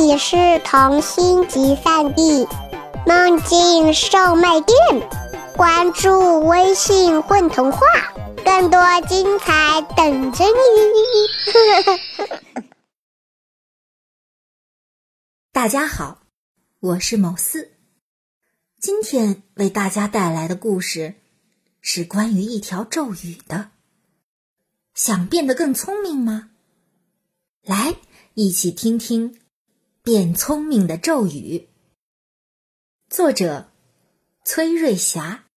[0.00, 2.48] 里是童心集散地，
[3.06, 4.74] 梦境售卖店。
[5.54, 7.80] 关注微信“混童话”，
[8.42, 10.50] 更多精彩等着你。
[15.52, 16.22] 大家好，
[16.80, 17.72] 我是某四，
[18.80, 21.16] 今天为大家带来的故事
[21.82, 23.72] 是关于一条咒语的。
[24.94, 26.48] 想变得更聪明吗？
[27.62, 27.96] 来，
[28.32, 29.30] 一起听听
[30.12, 31.58] 《变聪明的咒语》。
[33.08, 33.68] 作者：
[34.44, 35.49] 崔瑞霞。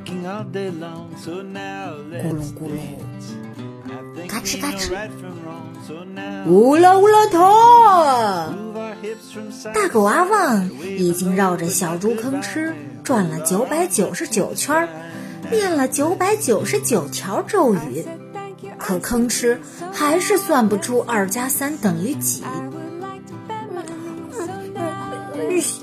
[0.00, 0.10] 咕
[2.32, 2.76] 噜咕噜，
[4.26, 4.90] 嘎吱嘎吱，
[6.46, 7.38] 乌拉乌拉头。
[9.72, 12.72] 大狗阿旺已经绕着小猪吭哧
[13.04, 14.88] 转了九百九十九圈，
[15.50, 18.04] 念了九百九十九条咒语，
[18.78, 19.58] 可吭哧
[19.92, 22.42] 还是算不出二加三等于几。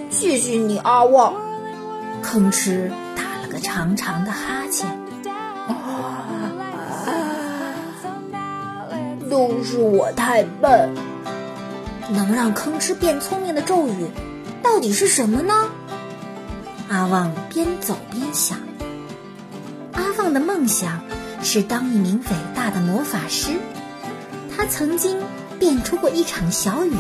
[0.10, 1.34] 谢谢你，阿旺。
[2.24, 2.92] 吭哧
[3.52, 4.98] 个长长的哈欠。
[9.30, 10.96] 都是我太笨。
[12.10, 14.08] 能让吭哧变聪明的咒语，
[14.62, 15.70] 到底是什么呢？
[16.90, 18.60] 阿旺边走边想。
[19.94, 21.02] 阿旺的梦想
[21.42, 23.52] 是当一名伟大的魔法师。
[24.56, 25.20] 他曾经
[25.58, 26.94] 变出过一场小雨，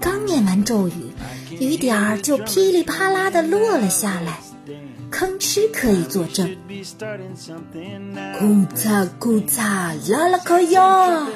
[0.00, 1.12] 刚念完咒语，
[1.50, 4.38] 雨点儿就噼里啪啦的落了下来。
[5.10, 6.56] 吭哧可以作证。
[8.40, 11.26] 咕嚓咕嚓，啦啦可呀！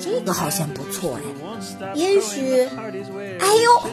[0.00, 1.22] 这个好像不错哎。
[1.94, 2.62] 也许，
[3.40, 3.90] 哎呦！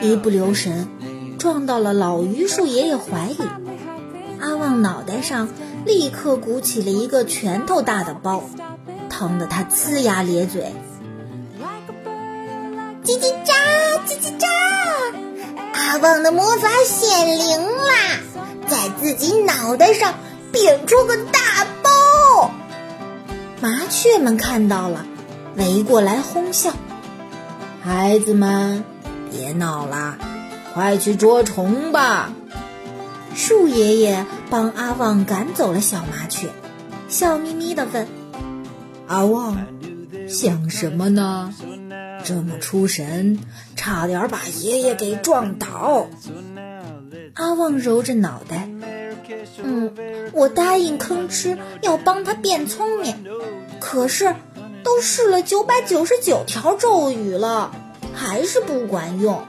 [0.00, 0.88] 一不留神，
[1.38, 3.38] 撞到了老榆树爷爷怀里。
[4.40, 5.48] 阿旺脑袋上
[5.84, 8.42] 立刻鼓起了一个拳头大的包，
[9.08, 10.72] 疼得他呲牙咧嘴。
[13.04, 13.52] 叽叽喳，
[14.06, 14.46] 叽叽喳。
[15.92, 18.18] 阿旺的魔法显灵啦，
[18.66, 20.14] 在自己脑袋上
[20.50, 22.50] 变出个大包。
[23.60, 25.04] 麻雀们看到了，
[25.54, 26.72] 围过来哄笑。
[27.82, 28.84] 孩子们，
[29.30, 30.16] 别闹啦，
[30.72, 32.32] 快去捉虫吧。
[33.34, 36.48] 树爷爷帮阿旺赶走了小麻雀，
[37.10, 38.08] 笑眯眯地问
[39.08, 39.66] ：“阿旺，
[40.26, 41.52] 想什么呢？”
[42.24, 43.38] 这么出神，
[43.76, 46.08] 差点把爷爷给撞倒。
[47.34, 48.68] 阿旺揉着脑袋，
[49.62, 49.92] 嗯，
[50.32, 53.24] 我答应吭哧要帮他变聪明，
[53.80, 54.34] 可是
[54.82, 57.72] 都试了九百九十九条咒语了，
[58.14, 59.42] 还是不管用。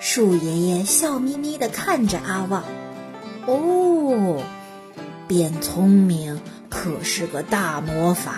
[0.00, 2.64] 树爷爷笑眯眯地看着阿旺，
[3.46, 4.42] 哦，
[5.28, 8.32] 变聪明可是个大魔法，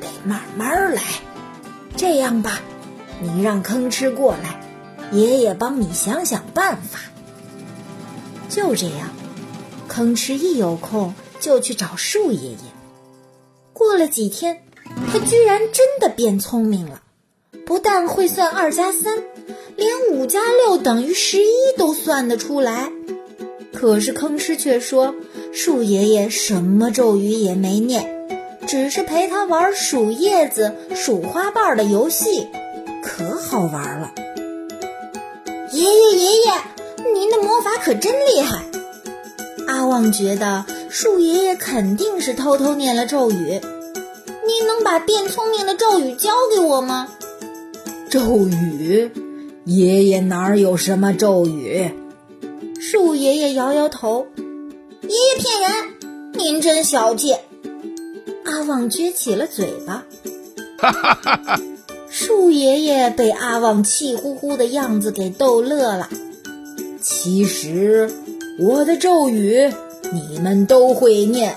[0.00, 1.02] 得慢慢来。
[1.96, 2.60] 这样吧，
[3.22, 4.60] 你让吭哧过来，
[5.12, 7.00] 爷爷帮你想想办法。
[8.48, 9.08] 就这样，
[9.88, 12.58] 吭哧一有空就去找树爷爷。
[13.72, 14.62] 过了几天，
[15.10, 17.02] 他居然真的变聪明了，
[17.64, 19.22] 不但会算二加三，
[19.76, 22.92] 连五加六等于十一都算得出来。
[23.74, 25.14] 可是吭哧却说，
[25.52, 28.15] 树爷爷什么咒语也没念。
[28.66, 32.48] 只是陪他玩数叶子、数花瓣的游戏，
[33.02, 34.12] 可好玩了。
[35.72, 36.52] 爷爷，爷爷，
[37.14, 38.64] 您的魔法可真厉害！
[39.68, 43.60] 阿旺觉得树爷爷肯定是偷偷念了咒语。
[44.46, 47.08] 您能把变聪明的咒语教给我吗？
[48.10, 49.10] 咒语？
[49.64, 51.90] 爷爷哪有什么咒语？
[52.80, 54.26] 树爷爷摇摇头。
[55.02, 55.70] 爷爷骗人！
[56.32, 57.34] 您真小气。
[58.56, 60.02] 阿旺撅起了嘴巴，
[60.78, 61.60] 哈哈哈哈
[62.08, 66.08] 树爷爷被阿旺气呼呼的样子给逗乐了。
[67.02, 68.10] 其实
[68.58, 69.70] 我的咒语
[70.10, 71.54] 你们都会念，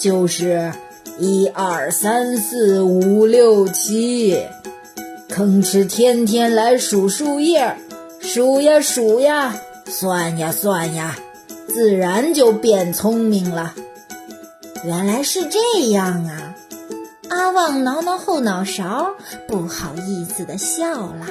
[0.00, 0.72] 就是
[1.18, 4.38] 一二三四五六七。
[5.28, 7.76] 吭哧天天来数树叶，
[8.20, 9.54] 数呀数呀，
[9.84, 11.14] 算呀算呀，
[11.68, 13.74] 自然就变聪明了。
[14.84, 16.54] 原来是这样啊！
[17.30, 19.14] 阿旺挠挠后脑勺，
[19.46, 21.26] 不好意思的笑了。